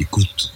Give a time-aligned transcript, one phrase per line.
[0.00, 0.50] Écoute.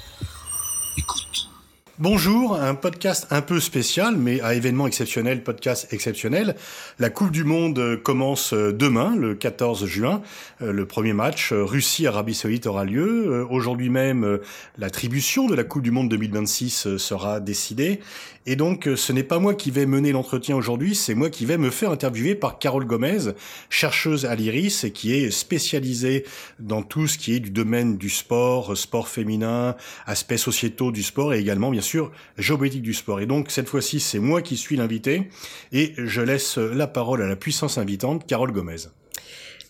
[2.04, 6.54] Bonjour, un podcast un peu spécial, mais à événement exceptionnel, podcast exceptionnel.
[6.98, 10.20] La Coupe du Monde commence demain, le 14 juin.
[10.60, 13.28] Euh, le premier match, euh, Russie-Arabie Saoudite, aura lieu.
[13.28, 14.38] Euh, aujourd'hui même,
[14.76, 18.00] l'attribution de la Coupe du Monde 2026 sera décidée.
[18.44, 21.56] Et donc, ce n'est pas moi qui vais mener l'entretien aujourd'hui, c'est moi qui vais
[21.56, 23.32] me faire interviewer par Carole Gomez,
[23.70, 26.26] chercheuse à l'IRIS et qui est spécialisée
[26.58, 31.32] dans tout ce qui est du domaine du sport, sport féminin, aspects sociétaux du sport
[31.32, 31.93] et également, bien sûr,
[32.38, 33.20] géopolitique du sport.
[33.20, 35.28] Et donc, cette fois-ci, c'est moi qui suis l'invité
[35.72, 38.88] et je laisse la parole à la puissance invitante, Carole Gomez.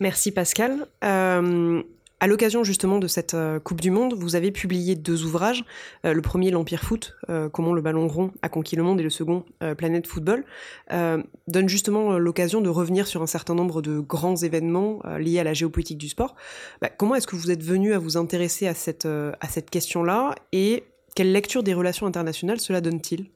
[0.00, 0.86] Merci Pascal.
[1.04, 1.82] Euh,
[2.20, 5.64] à l'occasion justement de cette euh, Coupe du Monde, vous avez publié deux ouvrages.
[6.04, 7.16] Euh, le premier, L'Empire Foot,
[7.52, 9.44] comment le ballon rond a conquis le monde, et le second,
[9.76, 10.44] Planète Football,
[10.90, 15.54] donne justement l'occasion de revenir sur un certain nombre de grands événements liés à la
[15.54, 16.34] géopolitique du sport.
[16.80, 20.34] Bah, comment est-ce que vous êtes venu à vous intéresser à cette, à cette question-là
[20.52, 20.84] et
[21.14, 23.30] quelle lecture des relations internationales cela donne-t-il?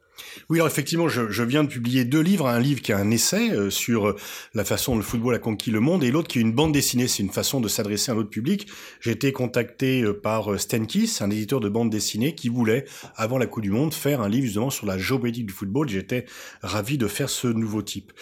[0.48, 3.10] Oui, alors effectivement, je, je, viens de publier deux livres, un livre qui est un
[3.10, 4.16] essai euh, sur euh,
[4.54, 6.72] la façon dont le football a conquis le monde, et l'autre qui est une bande
[6.72, 8.68] dessinée, c'est une façon de s'adresser à un autre public.
[9.00, 12.84] J'ai été contacté euh, par Stenkis, un éditeur de bande dessinée, qui voulait,
[13.16, 15.88] avant la Coupe du Monde, faire un livre justement sur la géopolitique du football.
[15.88, 16.24] J'étais
[16.62, 18.12] ravi de faire ce nouveau type.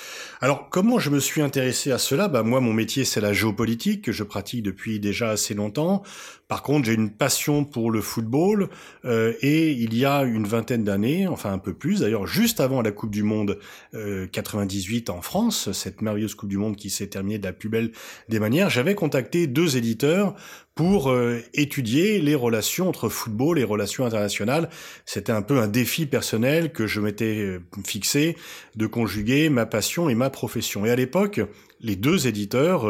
[0.41, 2.28] Alors, comment je me suis intéressé à cela?
[2.28, 6.02] Bah, Moi, mon métier, c'est la géopolitique, que je pratique depuis déjà assez longtemps.
[6.48, 8.69] Par contre, j'ai une passion pour le football,
[9.05, 12.83] euh, et il y a une vingtaine d'années, enfin un peu plus, d'ailleurs juste avant
[12.83, 13.59] la Coupe du Monde
[13.92, 17.69] 98 euh, en France, cette merveilleuse Coupe du Monde qui s'est terminée de la plus
[17.69, 17.92] belle
[18.29, 20.34] des manières, j'avais contacté deux éditeurs
[20.75, 24.69] pour euh, étudier les relations entre football et relations internationales.
[25.07, 28.37] C'était un peu un défi personnel que je m'étais euh, fixé
[28.75, 30.84] de conjuguer ma passion et ma profession.
[30.84, 31.41] Et à l'époque,
[31.81, 32.87] les deux éditeurs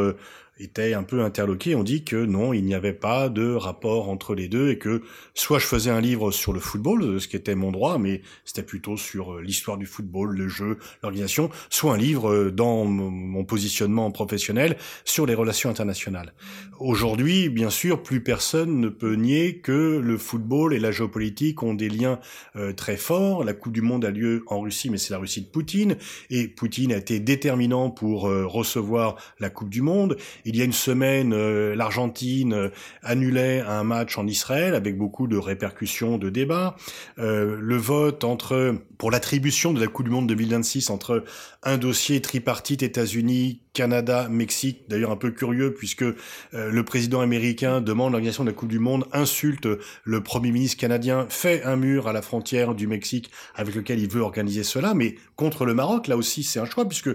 [0.58, 1.74] était un peu interloqué.
[1.74, 5.02] On dit que non, il n'y avait pas de rapport entre les deux et que
[5.34, 8.62] soit je faisais un livre sur le football, ce qui était mon droit, mais c'était
[8.62, 13.44] plutôt sur euh, l'histoire du football, le jeu, l'organisation, soit un livre euh, dans mon
[13.44, 16.32] positionnement professionnel sur les relations internationales.
[16.78, 21.74] Aujourd'hui, bien sûr, plus personne ne peut nier que le football et la géopolitique ont
[21.74, 22.18] des liens
[22.56, 23.44] euh, très forts.
[23.44, 25.96] La Coupe du Monde a lieu en Russie, mais c'est la Russie de Poutine,
[26.30, 30.16] et Poutine a été déterminant pour recevoir la Coupe du Monde
[30.46, 32.68] il y a une semaine, euh, l'Argentine euh,
[33.02, 36.76] annulait un match en Israël avec beaucoup de répercussions, de débats.
[37.18, 41.24] Euh, le vote entre pour l'attribution de la Coupe du Monde 2026 entre
[41.64, 46.04] un dossier tripartite États-Unis, Canada, Mexique, d'ailleurs un peu curieux puisque
[46.52, 49.68] le président américain demande l'organisation de la Coupe du Monde, insulte
[50.04, 54.08] le Premier ministre canadien, fait un mur à la frontière du Mexique avec lequel il
[54.08, 57.10] veut organiser cela, mais contre le Maroc, là aussi c'est un choix puisque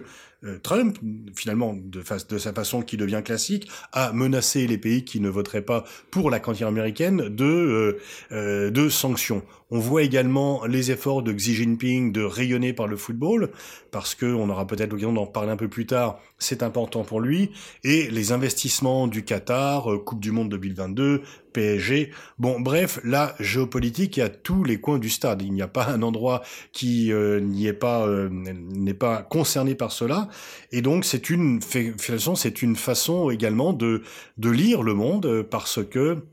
[0.64, 0.98] Trump,
[1.36, 5.62] finalement, de, de, sa façon qui devient classique, a menacé les pays qui ne voteraient
[5.62, 8.00] pas pour la cantine américaine de, euh,
[8.32, 9.44] euh, de sanctions.
[9.70, 13.52] On voit également les efforts de Xi Jinping de rayonner par le football,
[13.92, 17.22] parce que on aura peut-être l'occasion d'en parler un peu plus tard, c'est important pour
[17.22, 17.52] lui,
[17.84, 21.22] et les investissements du Qatar, Coupe du Monde 2022,
[21.54, 22.12] PSG.
[22.40, 25.42] Bon, bref, la géopolitique est à tous les coins du stade.
[25.42, 26.42] Il n'y a pas un endroit
[26.72, 30.30] qui euh, n'y est pas euh, n'est pas concerné par cela.
[30.72, 34.02] Et donc, c'est une c'est une façon également de
[34.38, 36.24] de lire le monde parce que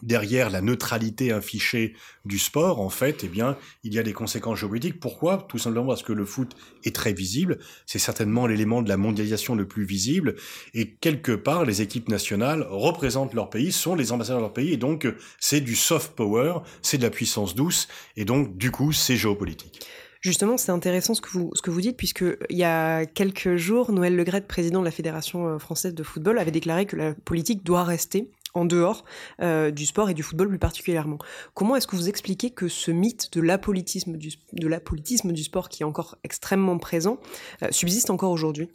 [0.00, 1.94] derrière la neutralité affichée
[2.24, 4.98] du sport, en fait, eh bien, il y a des conséquences géopolitiques.
[5.00, 5.46] Pourquoi?
[5.48, 7.58] Tout simplement parce que le foot est très visible.
[7.86, 10.36] C'est certainement l'élément de la mondialisation le plus visible.
[10.74, 14.72] Et quelque part, les équipes nationales représentent leur pays, sont les ambassadeurs de leur pays.
[14.72, 15.06] Et donc,
[15.38, 17.88] c'est du soft power, c'est de la puissance douce.
[18.16, 19.86] Et donc, du coup, c'est géopolitique.
[20.22, 23.56] Justement, c'est intéressant ce que vous, ce que vous dites, puisque il y a quelques
[23.56, 27.14] jours, Noël Legrette, président de la Fédération euh, française de football, avait déclaré que la
[27.14, 29.04] politique doit rester en dehors
[29.40, 31.18] euh, du sport et du football plus particulièrement.
[31.54, 36.16] Comment est-ce que vous expliquez que ce mythe de l'apolitisme du, sport qui est encore
[36.24, 37.18] extrêmement présent
[37.62, 38.68] euh, subsiste encore aujourd'hui?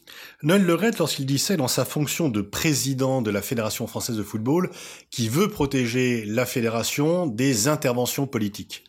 [0.43, 4.71] Noël Legrette, lorsqu'il ça dans sa fonction de président de la Fédération française de football,
[5.11, 8.86] qui veut protéger la fédération des interventions politiques.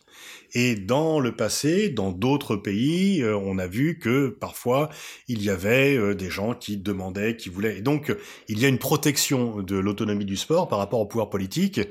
[0.53, 4.89] Et dans le passé, dans d'autres pays, euh, on a vu que parfois
[5.27, 7.77] il y avait euh, des gens qui demandaient, qui voulaient.
[7.77, 8.15] Et donc
[8.47, 11.81] il y a une protection de l'autonomie du sport par rapport au pouvoir politique.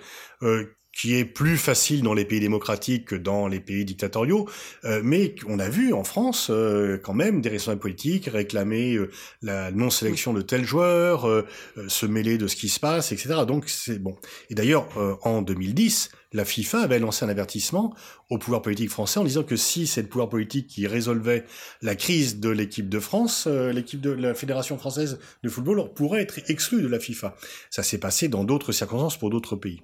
[0.42, 4.48] Euh, qui est plus facile dans les pays démocratiques que dans les pays dictatoriaux,
[5.04, 6.50] mais on a vu en France
[7.04, 8.98] quand même des responsables politiques réclamer
[9.40, 11.44] la non-sélection de tels joueurs,
[11.86, 13.44] se mêler de ce qui se passe, etc.
[13.46, 14.16] Donc c'est bon.
[14.50, 14.88] Et d'ailleurs,
[15.22, 17.94] en 2010, la FIFA avait lancé un avertissement
[18.28, 21.44] au pouvoir politique français en disant que si c'est le pouvoir politique qui résolvait
[21.82, 26.22] la crise de l'équipe de France, euh, l'équipe de la Fédération française de football pourrait
[26.22, 27.34] être exclue de la FIFA.
[27.70, 29.82] Ça s'est passé dans d'autres circonstances pour d'autres pays.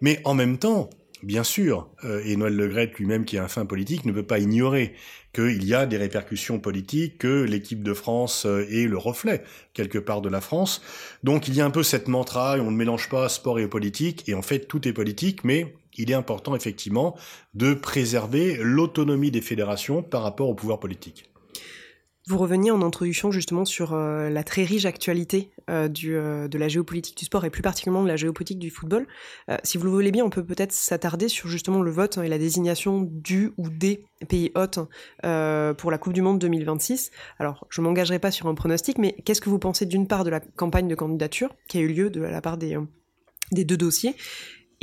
[0.00, 0.88] Mais en même temps,
[1.22, 1.88] bien sûr,
[2.24, 4.94] et Noël Legrette lui-même, qui est un fin politique, ne peut pas ignorer
[5.32, 10.20] qu'il y a des répercussions politiques, que l'équipe de France est le reflet, quelque part,
[10.20, 10.82] de la France.
[11.22, 14.28] Donc il y a un peu cette mantra, on ne mélange pas sport et politique,
[14.28, 17.16] et en fait tout est politique, mais il est important effectivement
[17.54, 21.32] de préserver l'autonomie des fédérations par rapport au pouvoir politique.
[22.28, 26.68] Vous reveniez en introduction justement sur euh, la très riche actualité euh, euh, de la
[26.68, 29.08] géopolitique du sport et plus particulièrement de la géopolitique du football.
[29.64, 32.38] si vous le voulez bien, on peut peut-être s'attarder sur justement le vote et la
[32.38, 34.78] désignation du ou des pays hôtes
[35.18, 37.10] pour la Coupe du Monde 2026.
[37.38, 40.30] Alors, je m'engagerai pas sur un pronostic, mais qu'est-ce que vous pensez d'une part de
[40.30, 42.78] la campagne de candidature qui a eu lieu de la part des,
[43.50, 44.14] des deux dossiers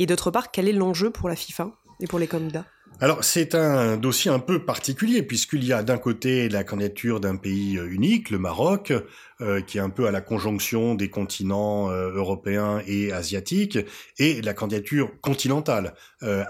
[0.00, 2.64] et d'autre part, quel est l'enjeu pour la FIFA et pour les candidats?
[3.02, 7.36] Alors c'est un dossier un peu particulier puisqu'il y a d'un côté la candidature d'un
[7.36, 8.92] pays euh, unique, le Maroc,
[9.40, 13.78] euh, qui est un peu à la conjonction des continents euh, européens et asiatiques,
[14.18, 15.94] et la candidature continentale,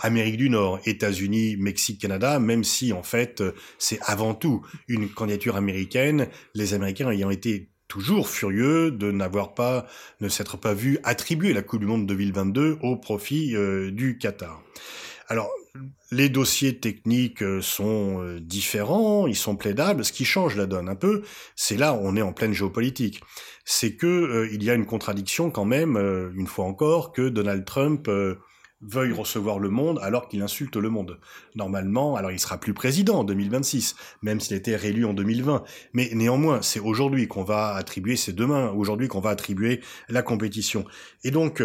[0.00, 3.43] Amérique du Nord, États-Unis, Mexique, Canada, même si en fait
[3.79, 9.87] c'est avant tout une candidature américaine, les Américains ayant été toujours furieux de n'avoir pas,
[10.20, 14.62] ne s'être pas vu attribuer la Coupe du Monde 2022 au profit euh, du Qatar.
[15.26, 15.50] Alors,
[16.12, 20.04] les dossiers techniques euh, sont euh, différents, ils sont plaidables.
[20.04, 21.22] Ce qui change la donne un peu,
[21.56, 23.20] c'est là, on est en pleine géopolitique.
[23.64, 25.96] C'est que il y a une contradiction quand même,
[26.34, 28.08] une fois encore, que Donald Trump
[28.82, 31.19] veuille recevoir le monde alors qu'il insulte le monde.
[31.55, 35.65] Normalement, alors il sera plus président en 2026, même s'il était réélu en 2020.
[35.93, 40.85] Mais néanmoins, c'est aujourd'hui qu'on va attribuer, c'est demain, aujourd'hui qu'on va attribuer la compétition.
[41.25, 41.62] Et donc,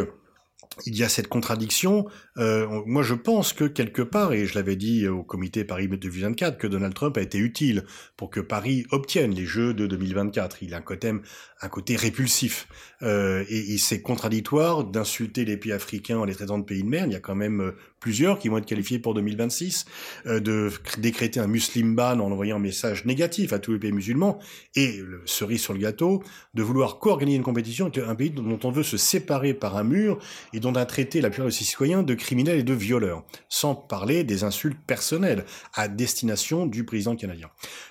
[0.86, 2.06] il y a cette contradiction.
[2.38, 6.58] Euh, moi, je pense que quelque part, et je l'avais dit au comité Paris 2024,
[6.58, 7.86] que Donald Trump a été utile
[8.18, 10.64] pour que Paris obtienne les Jeux de 2024.
[10.64, 11.14] Il a un côté,
[11.62, 12.68] un côté répulsif.
[13.02, 17.06] Euh, et, c'est contradictoire d'insulter les pays africains en les traitant de pays de mer.
[17.06, 19.86] Il y a quand même euh, plusieurs qui vont être qualifiés pour 2026,
[20.28, 23.92] euh, de décréter un muslim ban en envoyant un message négatif à tous les pays
[23.92, 24.40] musulmans,
[24.76, 26.24] et le cerise sur le gâteau,
[26.54, 29.84] de vouloir co-organiser une compétition avec un pays dont on veut se séparer par un
[29.84, 30.20] mur
[30.54, 33.24] et dont on a traité la plupart de ses citoyens de criminels et de violeurs,
[33.50, 37.50] sans parler des insultes personnelles à destination du président canadien.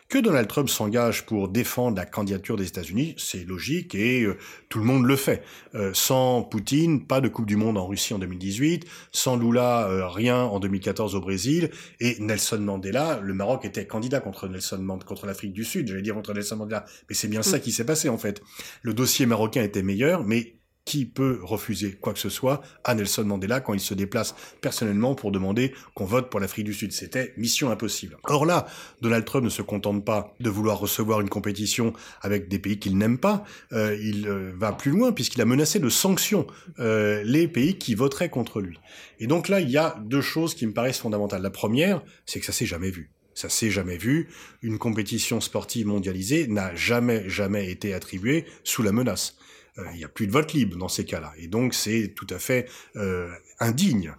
[0.09, 4.37] Que Donald Trump s'engage pour défendre la candidature des États-Unis, c'est logique et euh,
[4.69, 5.43] tout le monde le fait.
[5.75, 10.09] Euh, sans Poutine, pas de Coupe du Monde en Russie en 2018, sans Lula, euh,
[10.09, 15.07] rien en 2014 au Brésil, et Nelson Mandela, le Maroc était candidat contre Nelson Mandela,
[15.07, 17.61] contre l'Afrique du Sud, j'allais dire contre Nelson Mandela, mais c'est bien ça mm.
[17.61, 18.43] qui s'est passé en fait.
[18.83, 23.25] Le dossier marocain était meilleur, mais qui peut refuser quoi que ce soit à Nelson
[23.25, 26.93] Mandela quand il se déplace personnellement pour demander qu'on vote pour l'Afrique du Sud?
[26.93, 28.17] C'était mission impossible.
[28.25, 28.67] Or là,
[29.01, 32.99] Donald Trump ne se contente pas de vouloir recevoir une compétition avec des pays qu'il
[32.99, 36.47] n'aime pas, euh, il euh, va plus loin puisqu'il a menacé de sanctions
[36.79, 38.79] euh, les pays qui voteraient contre lui.
[39.21, 41.43] Et donc là, il y a deux choses qui me paraissent fondamentales.
[41.43, 43.11] La première, c'est que ça s'est jamais vu.
[43.35, 44.29] Ça s'est jamais vu.
[44.63, 49.37] Une compétition sportive mondialisée n'a jamais, jamais été attribuée sous la menace.
[49.79, 51.33] Euh, il n'y a plus de vote libre dans ces cas-là.
[51.37, 53.31] Et donc c'est tout à fait euh,
[53.61, 54.15] indigne.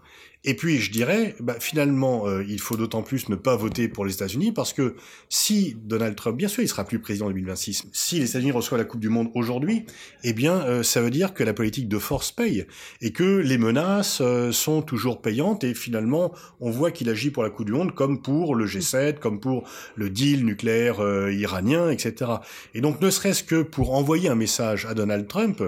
[0.47, 4.05] Et puis je dirais, bah, finalement, euh, il faut d'autant plus ne pas voter pour
[4.05, 4.95] les États-Unis parce que
[5.27, 8.79] si Donald Trump, bien sûr, il sera plus président en 2026, si les États-Unis reçoivent
[8.79, 9.87] la Coupe du Monde aujourd'hui,
[10.23, 12.67] eh bien, euh, ça veut dire que la politique de force paye
[13.01, 17.41] et que les menaces euh, sont toujours payantes et finalement, on voit qu'il agit pour
[17.41, 22.31] la Coupe du Monde comme pour le G7, comme pour le deal nucléaire iranien, etc.
[22.75, 25.63] Et donc, ne serait-ce que pour envoyer un message à Donald Trump,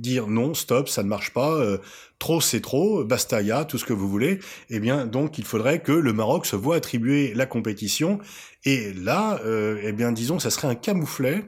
[0.00, 1.78] dire non, stop, ça ne marche pas, euh,
[2.18, 5.92] trop c'est trop, bastaya, tout ce que vous voulez, eh bien donc il faudrait que
[5.92, 8.18] le Maroc se voit attribuer la compétition.
[8.64, 11.44] Et là, euh, eh bien disons, ça serait un camouflet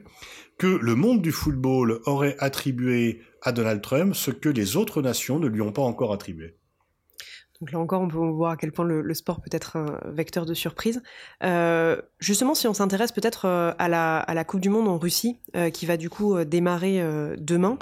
[0.57, 5.39] que le monde du football aurait attribué à Donald Trump ce que les autres nations
[5.39, 6.55] ne lui ont pas encore attribué.
[7.63, 10.45] Donc là encore, on peut voir à quel point le, sport peut être un vecteur
[10.45, 11.01] de surprise.
[11.45, 15.69] Euh, justement, si on s'intéresse peut-être euh, à la, Coupe du Monde en Russie, euh,
[15.69, 17.01] qui va du coup démarrer
[17.37, 17.77] demain,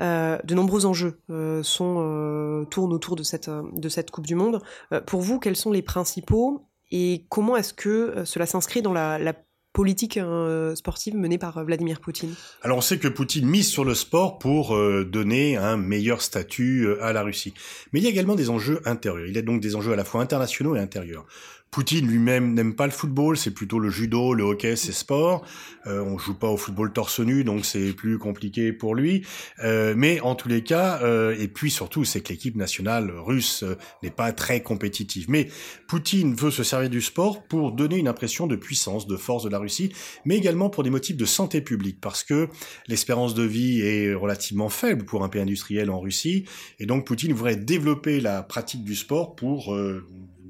[0.00, 4.62] de nombreux enjeux tournent autour de cette, de cette Coupe du Monde.
[5.04, 9.34] pour vous, quels sont les principaux et comment est-ce que cela s'inscrit dans la, la
[9.72, 13.84] politique euh, sportive menée par euh, Vladimir Poutine Alors on sait que Poutine mise sur
[13.84, 17.54] le sport pour euh, donner un meilleur statut à la Russie.
[17.92, 19.26] Mais il y a également des enjeux intérieurs.
[19.26, 21.26] Il y a donc des enjeux à la fois internationaux et intérieurs.
[21.70, 25.44] Poutine lui-même n'aime pas le football, c'est plutôt le judo, le hockey, c'est sport.
[25.86, 29.26] Euh, on joue pas au football torse nu, donc c'est plus compliqué pour lui.
[29.62, 33.62] Euh, mais en tous les cas, euh, et puis surtout, c'est que l'équipe nationale russe
[33.62, 35.26] euh, n'est pas très compétitive.
[35.28, 35.48] Mais
[35.88, 39.50] Poutine veut se servir du sport pour donner une impression de puissance, de force de
[39.50, 39.92] la Russie,
[40.24, 42.48] mais également pour des motifs de santé publique, parce que
[42.86, 46.44] l'espérance de vie est relativement faible pour un pays industriel en Russie,
[46.78, 50.06] et donc Poutine voudrait développer la pratique du sport pour euh,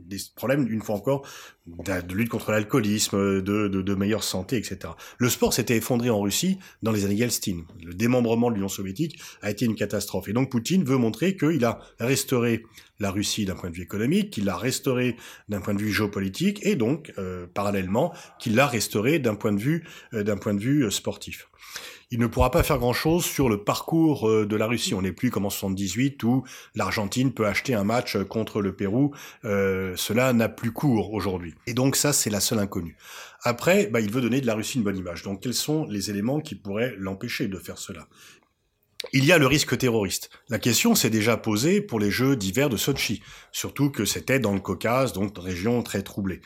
[0.09, 1.27] des problèmes, une fois encore,
[2.07, 4.93] de lutte contre l'alcoolisme, de, de, de, meilleure santé, etc.
[5.19, 7.65] Le sport s'était effondré en Russie dans les années Yeltsin.
[7.85, 10.29] Le démembrement de l'Union soviétique a été une catastrophe.
[10.29, 12.65] Et donc Poutine veut montrer qu'il a restauré
[13.01, 15.17] la Russie d'un point de vue économique, qu'il l'a restauré
[15.49, 19.61] d'un point de vue géopolitique, et donc, euh, parallèlement, qu'il l'a restauré d'un point de
[19.61, 19.85] vue,
[20.15, 21.49] euh, d'un point de vue euh, sportif
[22.11, 24.95] il ne pourra pas faire grand-chose sur le parcours euh, de la Russie.
[24.95, 26.45] On n'est plus comme en 78 où
[26.75, 29.13] l'Argentine peut acheter un match contre le Pérou.
[29.45, 31.55] Euh, cela n'a plus cours aujourd'hui.
[31.67, 32.97] Et donc ça, c'est la seule inconnue.
[33.43, 35.23] Après, bah, il veut donner de la Russie une bonne image.
[35.23, 38.09] Donc quels sont les éléments qui pourraient l'empêcher de faire cela?
[39.13, 40.31] Il y a le risque terroriste.
[40.49, 43.23] La question s'est déjà posée pour les Jeux d'hiver de Sochi,
[43.53, 46.41] surtout que c'était dans le Caucase, donc région très troublée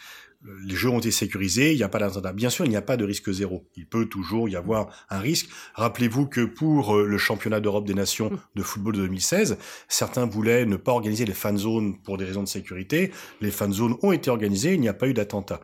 [0.64, 2.32] les jeux ont été sécurisés, il n'y a pas d'attentat.
[2.32, 3.64] Bien sûr, il n'y a pas de risque zéro.
[3.76, 5.49] Il peut toujours y avoir un risque.
[5.75, 8.38] Rappelez-vous que pour euh, le championnat d'Europe des nations mmh.
[8.56, 9.58] de football de 2016,
[9.88, 13.12] certains voulaient ne pas organiser les fan zones pour des raisons de sécurité.
[13.40, 15.61] Les fan zones ont été organisées, il n'y a pas eu d'attentat.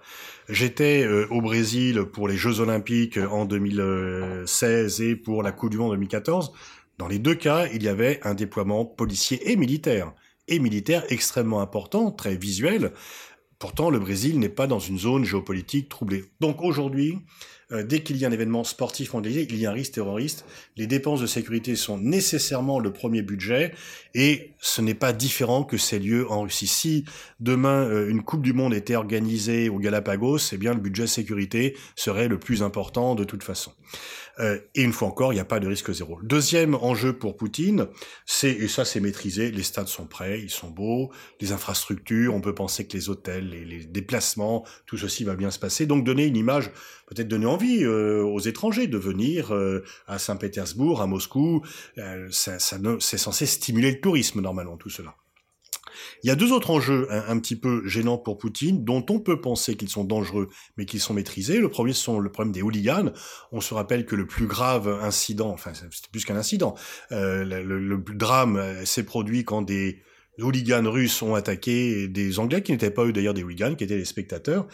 [0.48, 5.78] J'étais euh, au Brésil pour les Jeux olympiques en 2016 et pour la Coupe du
[5.78, 6.52] Monde 2014.
[6.98, 10.12] Dans les deux cas, il y avait un déploiement policier et militaire
[10.48, 12.92] et militaire extrêmement important, très visuel,
[13.58, 16.26] Pourtant, le Brésil n'est pas dans une zone géopolitique troublée.
[16.40, 17.18] Donc aujourd'hui,
[17.72, 20.44] euh, dès qu'il y a un événement sportif mondialisé, il y a un risque terroriste.
[20.76, 23.74] Les dépenses de sécurité sont nécessairement le premier budget
[24.14, 26.68] et ce n'est pas différent que ces lieux en Russie.
[26.68, 27.04] Si
[27.40, 31.76] demain euh, une Coupe du Monde était organisée au Galapagos, eh bien le budget sécurité
[31.96, 33.72] serait le plus important de toute façon.
[34.40, 36.18] Euh, et une fois encore, il n'y a pas de risque zéro.
[36.22, 37.86] Deuxième enjeu pour Poutine,
[38.26, 42.40] c'est, et ça c'est maîtrisé, les stades sont prêts, ils sont beaux, les infrastructures, on
[42.40, 45.86] peut penser que les hôtels, les, les déplacements, tout ceci va bien se passer.
[45.86, 46.70] Donc donner une image,
[47.06, 51.62] peut-être donner envie euh, aux étrangers de venir euh, à Saint-Pétersbourg, à Moscou.
[52.30, 55.14] ça, ça, c'est censé stimuler le tourisme normalement, tout cela.
[56.22, 59.40] Il y a deux autres enjeux un, petit peu gênants pour Poutine, dont on peut
[59.40, 61.58] penser qu'ils sont dangereux, mais qu'ils sont maîtrisés.
[61.58, 63.12] Le premier, sont le problème des hooligans.
[63.52, 66.74] On se rappelle que le plus grave incident, enfin, c'est plus qu'un incident,
[67.12, 70.02] euh, le, le, drame s'est produit quand des
[70.42, 73.96] hooligans russes ont attaqué des Anglais qui n'étaient pas eux d'ailleurs des hooligans, qui étaient
[73.96, 74.66] des spectateurs.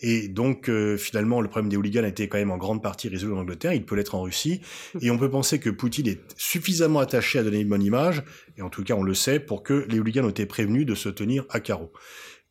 [0.00, 3.08] Et donc euh, finalement, le problème des hooligans a été quand même en grande partie
[3.08, 3.72] résolu en Angleterre.
[3.72, 4.60] Il peut l'être en Russie.
[5.00, 8.22] Et on peut penser que Poutine est suffisamment attaché à donner une bonne image,
[8.56, 10.94] et en tout cas on le sait, pour que les hooligans ont été prévenus de
[10.94, 11.92] se tenir à carreau.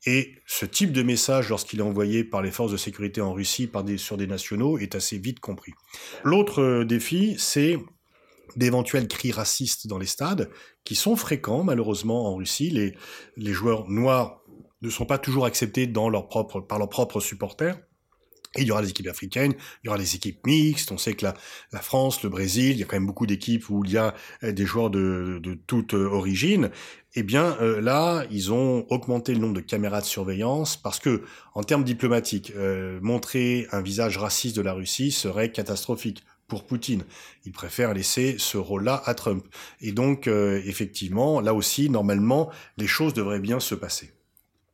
[0.06, 3.68] Et ce type de message, lorsqu'il est envoyé par les forces de sécurité en Russie
[3.68, 5.74] par des, sur des nationaux, est assez vite compris.
[6.24, 7.78] L'autre euh, défi, c'est
[8.56, 10.50] d'éventuels cris racistes dans les stades,
[10.84, 12.70] qui sont fréquents malheureusement en Russie.
[12.70, 12.96] Les,
[13.38, 14.42] les joueurs noirs
[14.82, 17.80] ne sont pas toujours acceptés par leurs propres supporters.
[18.58, 20.92] Et il y aura des équipes africaines, il y aura des équipes mixtes.
[20.92, 21.36] On sait que la,
[21.72, 24.14] la France, le Brésil, il y a quand même beaucoup d'équipes où il y a
[24.44, 26.70] euh, des joueurs de, de toute euh, origine.
[27.16, 31.24] Eh bien, euh, là, ils ont augmenté le nombre de caméras de surveillance parce que,
[31.54, 32.52] en termes diplomatiques,
[33.02, 37.06] montrer un visage raciste de la Russie serait catastrophique pour Poutine.
[37.46, 39.48] Il préfère laisser ce rôle-là à Trump.
[39.80, 44.12] Et donc, euh, effectivement, là aussi, normalement, les choses devraient bien se passer.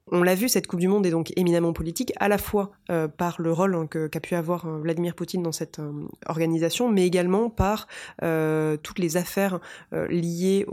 [0.10, 3.08] On l'a vu, cette Coupe du Monde est donc éminemment politique, à la fois euh,
[3.08, 5.92] par le rôle hein, qu'a pu avoir euh, Vladimir Poutine dans cette euh,
[6.28, 7.88] organisation, mais également par
[8.84, 9.60] toutes les affaires
[10.10, 10.66] liées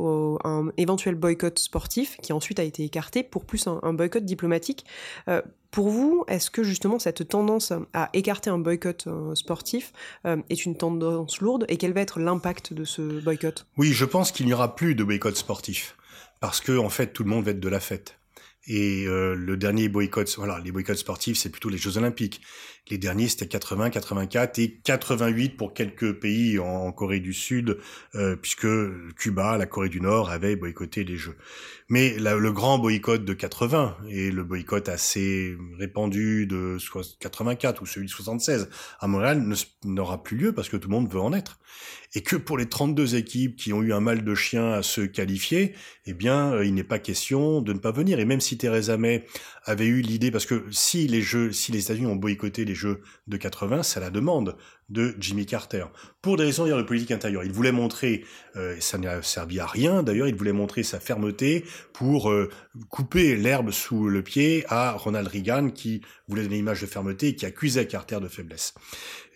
[0.44, 4.24] à un éventuel boycott sportif, qui ensuite a été écarté pour plus un, un boycott
[4.24, 4.84] diplomatique.
[5.70, 9.92] pour vous, est-ce que justement cette tendance à écarter un boycott sportif
[10.24, 13.66] est une tendance lourde et quel va être l'impact de ce boycott?
[13.76, 15.96] Oui, je pense qu'il n'y aura plus de boycott sportif,
[16.40, 18.16] parce que en fait tout le monde va être de la fête.
[18.66, 22.40] Et euh, le dernier boycott, voilà, les boycotts sportifs, c'est plutôt les Jeux Olympiques.
[22.90, 27.78] Les derniers, c'était 80, 84 et 88 pour quelques pays en, Corée du Sud,
[28.14, 28.66] euh, puisque
[29.16, 31.36] Cuba, la Corée du Nord avaient boycotté les Jeux.
[31.88, 36.78] Mais le grand boycott de 80 et le boycott assez répandu de
[37.20, 38.68] 84 ou celui de 76
[39.00, 39.46] à Montréal
[39.84, 41.58] n'aura plus lieu parce que tout le monde veut en être.
[42.14, 45.00] Et que pour les 32 équipes qui ont eu un mal de chien à se
[45.00, 45.74] qualifier,
[46.06, 48.20] eh bien, euh, il n'est pas question de ne pas venir.
[48.20, 49.26] Et même si Theresa May
[49.64, 53.02] avait eu l'idée, parce que si les Jeux, si les États-Unis ont boycotté les Jeux
[53.26, 54.56] de 80, c'est la demande
[54.88, 55.86] de Jimmy Carter.
[56.24, 57.44] Pour des raisons de politique intérieure.
[57.44, 58.24] Il voulait montrer,
[58.56, 62.48] euh, ça n'a servi à rien d'ailleurs, il voulait montrer sa fermeté pour euh,
[62.88, 67.28] couper l'herbe sous le pied à Ronald Reagan qui voulait donner une image de fermeté
[67.28, 68.72] et qui accusait Carter de faiblesse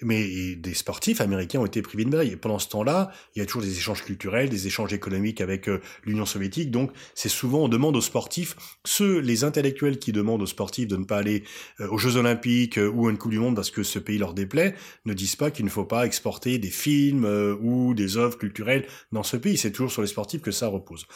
[0.03, 2.33] mais des sportifs américains ont été privés de médailles.
[2.33, 5.69] Et pendant ce temps-là, il y a toujours des échanges culturels, des échanges économiques avec
[5.69, 6.71] euh, l'Union soviétique.
[6.71, 10.97] Donc, c'est souvent on demande aux sportifs, ceux les intellectuels qui demandent aux sportifs de
[10.97, 11.45] ne pas aller
[11.91, 14.75] aux Jeux Olympiques ou à une Coupe du Monde parce que ce pays leur déplaît,
[15.05, 17.25] ne disent pas qu'il ne faut pas exporter des films
[17.61, 19.57] ou des œuvres culturelles dans ce pays.
[19.57, 21.07] C'est toujours sur les sportifs que ça repose.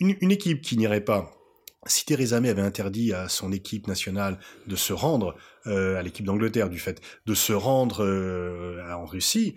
[0.00, 1.30] Une, une équipe qui n'irait pas
[1.86, 6.24] si Theresa May avait interdit à son équipe nationale de se rendre, euh, à l'équipe
[6.24, 9.56] d'Angleterre du fait, de se rendre euh, en Russie,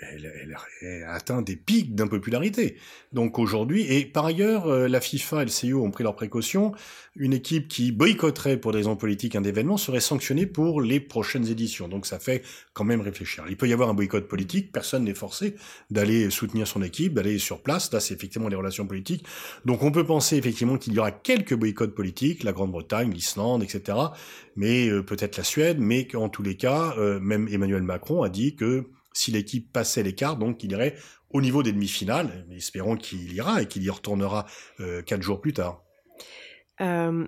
[0.00, 0.32] elle,
[0.82, 2.76] elle, a atteint des pics d'impopularité.
[3.12, 6.72] Donc aujourd'hui, et par ailleurs, euh, la FIFA et le CIO ont pris leurs précautions.
[7.16, 11.48] Une équipe qui boycotterait pour des raisons politiques un événement serait sanctionnée pour les prochaines
[11.48, 11.88] éditions.
[11.88, 12.42] Donc ça fait
[12.74, 13.44] quand même réfléchir.
[13.48, 15.56] Il peut y avoir un boycott politique, personne n'est forcé
[15.90, 17.90] d'aller soutenir son équipe, d'aller sur place.
[17.92, 19.24] Là, c'est effectivement les relations politiques.
[19.64, 23.98] Donc on peut penser effectivement qu'il y aura quelques boycotts politiques, la Grande-Bretagne, l'Islande, etc.
[24.56, 28.28] Mais euh, peut-être la Suède, mais qu'en tous les cas, euh, même Emmanuel Macron a
[28.28, 30.94] dit que si l'équipe passait l'écart, donc il irait
[31.30, 32.46] au niveau des demi-finales.
[32.52, 34.46] Espérons qu'il ira et qu'il y retournera
[34.80, 35.82] euh, quatre jours plus tard.
[36.80, 37.26] Euh,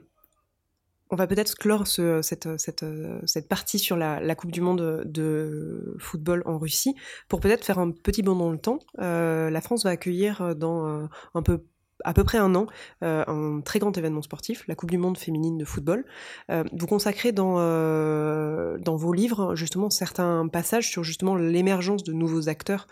[1.11, 6.59] on va peut-être clore cette, cette, partie sur la, Coupe du Monde de football en
[6.59, 6.95] Russie
[7.28, 8.80] pour peut-être faire un petit bond dans le temps.
[8.99, 11.64] Euh, la France va accueillir dans un peu
[12.05, 12.67] à peu près un an
[13.02, 16.05] euh, un très grand événement sportif, la Coupe du Monde féminine de football.
[16.50, 22.12] Euh, vous consacrez dans, euh, dans vos livres justement certains passages sur justement l'émergence de
[22.12, 22.87] nouveaux acteurs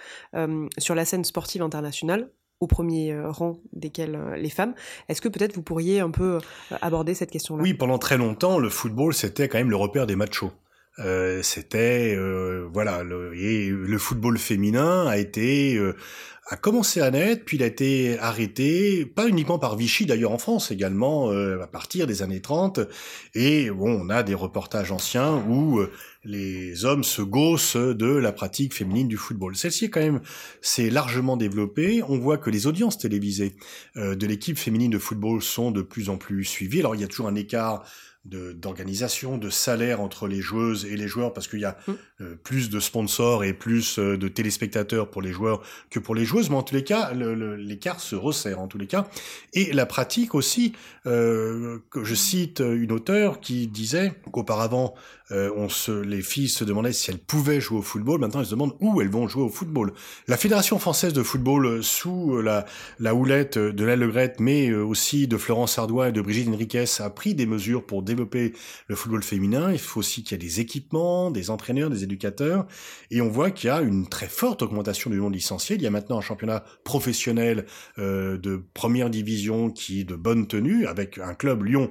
[0.78, 4.74] sur la scène sportive internationale au premier rang desquels les femmes.
[5.08, 6.38] Est-ce que peut-être vous pourriez un peu
[6.80, 7.62] aborder cette question-là?
[7.62, 10.52] Oui, pendant très longtemps, le football, c'était quand même le repère des machos.
[11.42, 12.18] C'était
[12.72, 15.78] voilà le, et le football féminin a été
[16.48, 20.38] a commencé à naître, puis il a été arrêté, pas uniquement par Vichy d'ailleurs en
[20.38, 22.80] France également, euh, à partir des années 30.
[23.34, 25.90] Et bon, on a des reportages anciens où euh,
[26.24, 29.56] les hommes se gaussent de la pratique féminine du football.
[29.56, 30.20] Celle-ci quand même
[30.60, 32.02] s'est largement développée.
[32.08, 33.56] On voit que les audiences télévisées
[33.96, 36.78] euh, de l'équipe féminine de football sont de plus en plus suivies.
[36.78, 37.84] Alors il y a toujours un écart
[38.26, 41.92] d'organisation, de, salaire entre les joueuses et les joueurs, parce qu'il y a mmh.
[42.20, 46.24] euh, plus de sponsors et plus euh, de téléspectateurs pour les joueurs que pour les
[46.24, 49.06] joueuses, mais en tous les cas, l'écart se resserre en tous les cas.
[49.52, 50.72] Et la pratique aussi,
[51.06, 54.94] euh, que je cite une auteure qui disait qu'auparavant,
[55.28, 58.20] on se, les filles se demandaient si elles pouvaient jouer au football.
[58.20, 59.92] Maintenant, elles se demandent où elles vont jouer au football.
[60.28, 62.64] La Fédération française de football, sous la,
[63.00, 67.10] la houlette de La Legrette, mais aussi de Florence Ardois et de Brigitte Henriquez, a
[67.10, 69.72] pris des mesures pour développer le football féminin.
[69.72, 72.66] Il faut aussi qu'il y ait des équipements, des entraîneurs, des éducateurs.
[73.10, 75.76] Et on voit qu'il y a une très forte augmentation du nombre de licenciés.
[75.76, 77.66] Il y a maintenant un championnat professionnel
[77.98, 81.88] euh, de première division qui est de bonne tenue, avec un club Lyon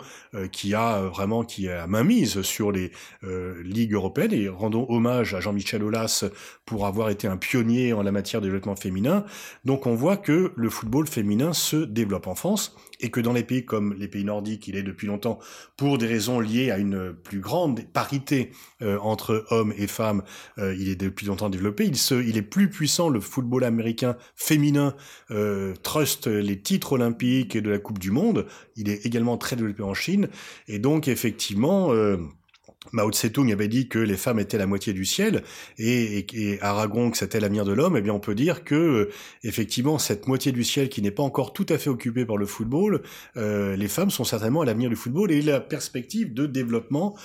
[0.52, 2.92] qui a vraiment qui a mainmise sur les
[3.24, 6.26] euh, Ligue européenne et rendons hommage à Jean-Michel Aulas
[6.66, 9.26] pour avoir été un pionnier en la matière de développement féminin.
[9.64, 13.44] Donc on voit que le football féminin se développe en France et que dans les
[13.44, 15.40] pays comme les pays nordiques, il est depuis longtemps,
[15.78, 20.24] pour des raisons liées à une plus grande parité euh, entre hommes et femmes,
[20.58, 21.86] euh, il est depuis longtemps développé.
[21.86, 24.96] Il, se, il est plus puissant, le football américain féminin
[25.84, 28.46] trust les titres olympiques et de la Coupe du Monde.
[28.76, 30.30] Il est également très développé en Chine.
[30.68, 31.92] Et donc effectivement...
[32.92, 35.44] Mao Tse-tung avait dit que les femmes étaient la moitié du ciel
[35.78, 39.10] et, et, Aragon que c'était l'avenir de l'homme, eh bien on peut dire que euh,
[39.44, 42.46] effectivement cette moitié du ciel qui n'est pas encore tout à fait occupée par le
[42.46, 43.02] football,
[43.38, 47.16] euh, les femmes sont certainement à l'avenir du football et la perspective de développement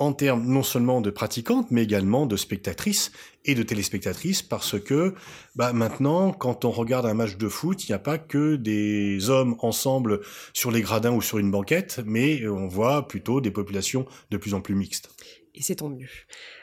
[0.00, 3.12] en termes non seulement de pratiquantes, mais également de spectatrices
[3.44, 5.14] et de téléspectatrices, parce que
[5.56, 9.28] bah, maintenant, quand on regarde un match de foot, il n'y a pas que des
[9.28, 10.20] hommes ensemble
[10.54, 14.54] sur les gradins ou sur une banquette, mais on voit plutôt des populations de plus
[14.54, 15.09] en plus mixtes.
[15.54, 16.08] Et c'est tant mieux.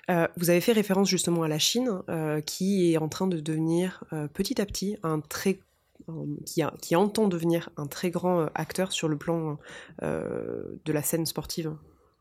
[0.10, 3.40] Euh, vous avez fait référence justement à la Chine, euh, qui est en train de
[3.40, 5.60] devenir euh, petit à petit un très
[6.46, 9.58] qui, entend devenir un très grand acteur sur le plan
[10.02, 11.76] de la scène sportive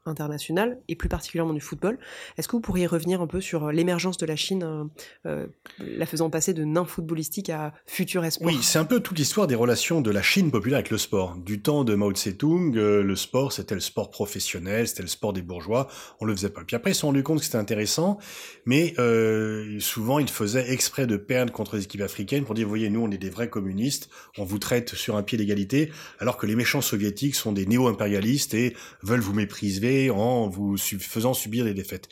[0.08, 1.98] international et plus particulièrement du football.
[2.36, 4.84] Est-ce que vous pourriez revenir un peu sur euh, l'émergence de la Chine, euh,
[5.26, 5.46] euh,
[5.78, 8.52] la faisant passer de nain footballistique à futur espoir?
[8.52, 11.36] Oui, c'est un peu toute l'histoire des relations de la Chine populaire avec le sport.
[11.36, 15.42] Du temps de Mao Tse-tung, le sport c'était le sport professionnel, c'était le sport des
[15.42, 15.88] bourgeois,
[16.20, 16.62] on le faisait pas.
[16.64, 18.18] Puis après ils se sont rendus compte que c'était intéressant,
[18.64, 18.94] mais
[19.80, 23.10] souvent ils faisaient exprès de perdre contre les équipes africaines pour dire, voyez, nous on
[23.10, 26.80] est des vrais communistes, on vous traite sur un pied d'égalité, alors que les méchants
[26.80, 32.08] soviétiques sont des néo-impérialistes et veulent vous mépriser en vous faisant subir des défaites.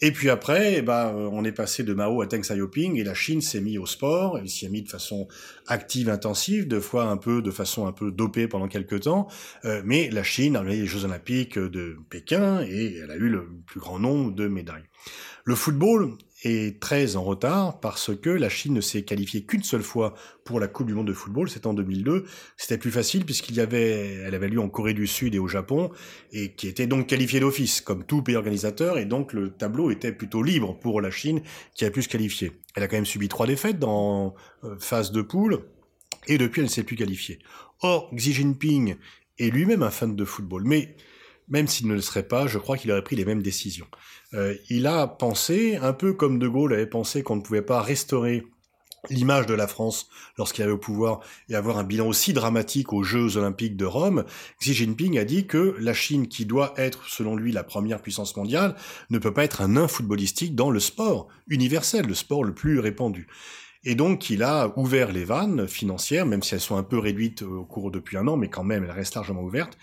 [0.00, 3.14] Et puis après, eh ben, on est passé de Mao à Deng Xiaoping et la
[3.14, 5.28] Chine s'est mise au sport, elle s'y a mis de façon
[5.66, 9.28] active, intensive, de fois un peu de façon un peu dopée pendant quelques temps,
[9.64, 13.28] euh, mais la Chine a gagné les Jeux Olympiques de Pékin et elle a eu
[13.28, 14.84] le plus grand nombre de médailles.
[15.44, 19.82] Le football est très en retard parce que la Chine ne s'est qualifiée qu'une seule
[19.82, 22.24] fois pour la Coupe du Monde de football, c'était en 2002.
[22.56, 25.48] C'était plus facile puisqu'il y avait, elle avait lieu en Corée du Sud et au
[25.48, 25.90] Japon
[26.32, 30.12] et qui était donc qualifiée d'office comme tout pays organisateur et donc le tableau était
[30.12, 31.42] plutôt libre pour la Chine
[31.74, 32.52] qui a pu se qualifier.
[32.76, 35.64] Elle a quand même subi trois défaites dans euh, phase de poule
[36.28, 37.40] et depuis elle ne s'est plus qualifiée.
[37.80, 38.96] Or, Xi Jinping
[39.38, 40.96] est lui-même un fan de football, mais
[41.48, 43.86] même s'il ne le serait pas, je crois qu'il aurait pris les mêmes décisions.
[44.34, 47.80] Euh, il a pensé, un peu comme De Gaulle avait pensé qu'on ne pouvait pas
[47.80, 48.44] restaurer
[49.10, 53.02] l'image de la France lorsqu'il avait au pouvoir et avoir un bilan aussi dramatique aux
[53.02, 54.24] Jeux olympiques de Rome,
[54.60, 58.36] Xi Jinping a dit que la Chine, qui doit être, selon lui, la première puissance
[58.36, 58.74] mondiale,
[59.10, 62.80] ne peut pas être un nain footballistique dans le sport universel, le sport le plus
[62.80, 63.28] répandu.
[63.84, 67.42] Et donc, il a ouvert les vannes financières, même si elles sont un peu réduites
[67.42, 69.78] au cours depuis un an, mais quand même, elles restent largement ouvertes,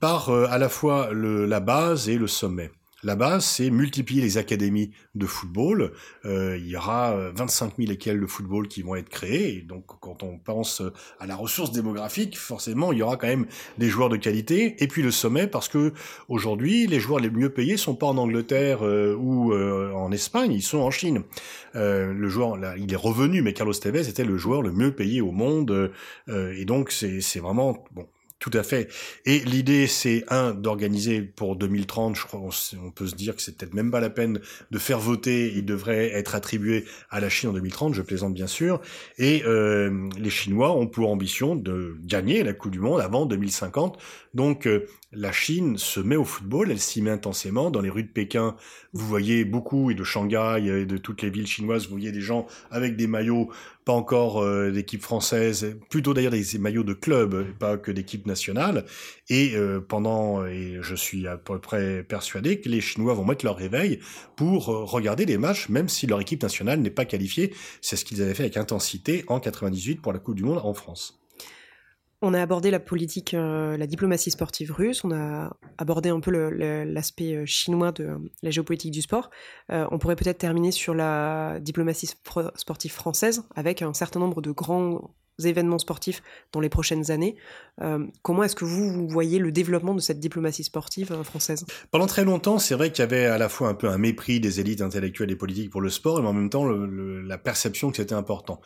[0.00, 2.70] par euh, à la fois la base et le sommet.
[3.04, 5.92] La base, c'est multiplier les académies de football.
[6.24, 9.62] Euh, il y aura 25 000 équelles de football qui vont être créées.
[9.62, 10.82] Donc, quand on pense
[11.20, 13.46] à la ressource démographique, forcément, il y aura quand même
[13.78, 14.82] des joueurs de qualité.
[14.82, 15.92] Et puis le sommet, parce que
[16.28, 20.52] aujourd'hui, les joueurs les mieux payés sont pas en Angleterre euh, ou euh, en Espagne,
[20.52, 21.22] ils sont en Chine.
[21.74, 25.20] Euh, le joueur, il est revenu, mais Carlos Tevez était le joueur le mieux payé
[25.20, 25.92] au monde.
[26.28, 28.06] et donc, c'est vraiment bon.
[28.38, 28.88] Tout à fait.
[29.24, 32.14] Et l'idée, c'est un d'organiser pour 2030.
[32.14, 35.00] Je crois, on, peut se dire que c'est peut-être même pas la peine de faire
[35.00, 35.52] voter.
[35.56, 37.94] Il devrait être attribué à la Chine en 2030.
[37.94, 38.80] Je plaisante bien sûr.
[39.18, 43.98] Et euh, les Chinois ont pour ambition de gagner la Coupe du Monde avant 2050.
[44.34, 46.70] Donc euh, la Chine se met au football.
[46.70, 47.70] Elle s'y met intensément.
[47.70, 48.56] Dans les rues de Pékin,
[48.92, 52.20] vous voyez beaucoup et de Shanghai et de toutes les villes chinoises, vous voyez des
[52.20, 53.50] gens avec des maillots
[53.84, 58.84] pas encore euh, d'équipe française, plutôt d'ailleurs des, maillots de club, pas que d'équipe nationale.
[59.30, 63.46] Et euh, pendant, et je suis à peu près persuadé que les Chinois vont mettre
[63.46, 64.00] leur réveil
[64.36, 67.54] pour euh, regarder les matchs, même si leur équipe nationale n'est pas qualifiée.
[67.80, 70.74] C'est ce qu'ils avaient fait avec intensité en 98 pour la Coupe du Monde en
[70.74, 71.18] France.
[72.20, 76.32] On a abordé la politique, euh, la diplomatie sportive russe, on a abordé un peu
[76.32, 79.30] l'aspect euh, chinois de la géopolitique du sport.
[79.70, 82.08] Euh, on pourrait peut-être terminer sur la diplomatie
[82.56, 85.14] sportive française avec un certain nombre de grands
[85.46, 86.22] événements sportifs
[86.52, 87.36] dans les prochaines années.
[87.80, 91.64] Euh, comment est-ce que vous, voyez le développement de cette diplomatie sportive euh, française?
[91.90, 94.40] Pendant très longtemps, c'est vrai qu'il y avait à la fois un peu un mépris
[94.40, 97.96] des élites intellectuelles et politiques pour le sport, mais en même temps la perception que
[97.96, 98.60] c'était important.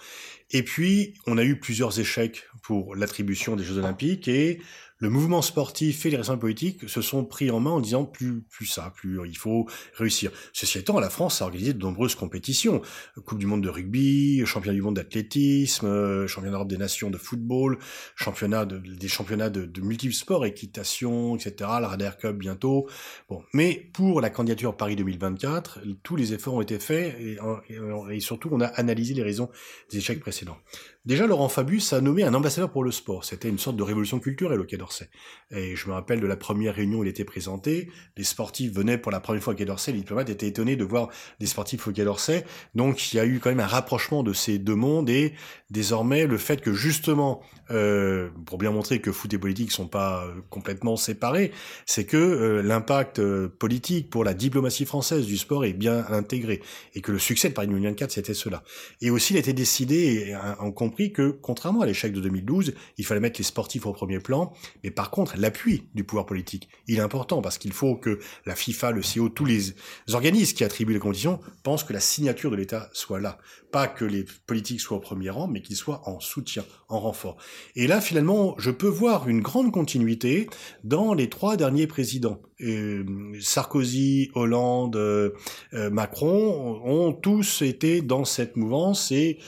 [0.51, 4.61] Et puis, on a eu plusieurs échecs pour l'attribution des Jeux Olympiques et
[5.03, 8.43] le mouvement sportif et les responsables politiques se sont pris en main en disant plus,
[8.43, 10.31] plus ça, plus il faut réussir.
[10.53, 12.81] Ceci étant, la France a organisé de nombreuses compétitions.
[13.27, 17.19] Coupe du monde de rugby, championnat du monde d'athlétisme, euh, championnat d'Europe des nations de
[17.19, 17.81] football,
[18.15, 22.89] championnat de, des championnats de, de, multiples sports, équitation, etc., la Radar Cup bientôt.
[23.29, 23.43] Bon.
[23.55, 28.61] Mais pour la candidature Paris 2024, tous les efforts ont été faits et surtout on
[28.61, 29.51] a analysé les raisons
[29.91, 30.59] des échecs précédents.
[31.05, 33.25] Déjà, Laurent Fabius a nommé un ambassadeur pour le sport.
[33.25, 35.09] C'était une sorte de révolution culturelle au Quai d'Orsay.
[35.51, 37.91] Et je me rappelle de la première réunion où il était présenté.
[38.17, 39.91] Les sportifs venaient pour la première fois au Quai d'Orsay.
[39.91, 41.09] Les diplomates étaient étonnés de voir
[41.41, 42.45] des sportifs au Quai d'Orsay.
[42.77, 45.35] Donc, il y a eu quand même un rapprochement de ces deux mondes et
[45.71, 50.25] désormais, le fait que justement, euh, pour bien montrer que foot et politique sont pas
[50.25, 51.53] euh, complètement séparés,
[51.87, 56.61] c'est que euh, l'impact euh, politique pour la diplomatie française du sport est bien intégré
[56.95, 58.63] et que le succès de Paris 2024, c'était cela.
[59.01, 63.07] Et aussi, il a été décidé en compris que, contrairement à l'échec de 2012, il
[63.07, 64.53] fallait mettre les sportifs au premier plan.
[64.85, 68.55] Mais par contre, l'appui du pouvoir politique, il est important parce qu'il faut que la
[68.55, 69.75] FIFA, le CO, tous les
[70.13, 73.39] organismes qui attribuent les conditions pensent que la signature de l'État soit là.
[73.71, 77.39] Pas que les politiques soient au premier rang, mais qu'ils soient en soutien, en renfort.
[77.75, 80.51] Et là, finalement, je peux voir une grande continuité
[80.85, 82.43] dans les trois derniers présidents.
[82.63, 83.05] Euh,
[83.41, 85.31] Sarkozy, Hollande, euh,
[85.75, 89.39] euh, Macron ont tous été dans cette mouvance et,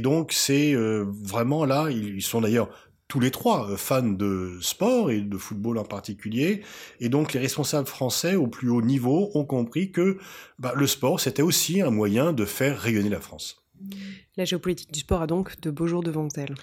[0.00, 0.74] donc c'est
[1.22, 2.70] vraiment là, ils sont d'ailleurs
[3.10, 6.62] tous les trois fans de sport et de football en particulier.
[7.00, 10.18] Et donc les responsables français au plus haut niveau ont compris que
[10.60, 13.59] bah, le sport, c'était aussi un moyen de faire rayonner la France.
[14.36, 16.54] La géopolitique du sport a donc de beaux jours devant elle.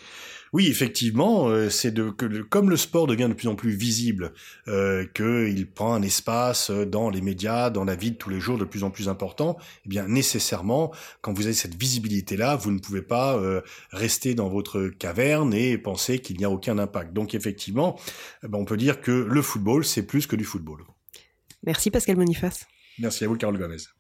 [0.54, 4.34] Oui, effectivement, euh, c'est de que comme le sport devient de plus en plus visible,
[4.68, 8.58] euh, qu'il prend un espace dans les médias, dans la vie de tous les jours
[8.58, 12.80] de plus en plus important, eh bien nécessairement, quand vous avez cette visibilité-là, vous ne
[12.80, 17.14] pouvez pas euh, rester dans votre caverne et penser qu'il n'y a aucun impact.
[17.14, 18.00] Donc effectivement,
[18.44, 20.84] eh ben, on peut dire que le football, c'est plus que du football.
[21.64, 22.66] Merci Pascal Boniface.
[23.00, 23.97] Merci à vous, Carole Gomez.